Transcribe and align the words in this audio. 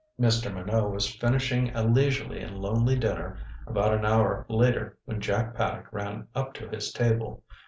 Mr. 0.19 0.51
Minot 0.51 0.89
was 0.89 1.13
finishing 1.17 1.69
a 1.75 1.83
leisurely 1.83 2.41
and 2.41 2.57
lonely 2.57 2.97
dinner 2.97 3.37
about 3.67 3.93
an 3.93 4.03
hour 4.03 4.47
later 4.49 4.97
when 5.05 5.21
Jack 5.21 5.53
Paddock 5.53 5.85
ran 5.93 6.27
up 6.33 6.55
to 6.55 6.67
his 6.67 6.91
table. 6.91 7.43